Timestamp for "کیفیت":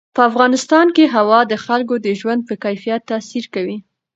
2.63-3.01